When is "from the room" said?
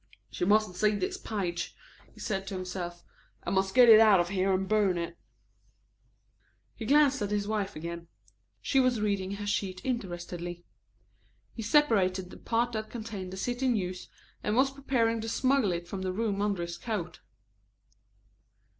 15.87-16.41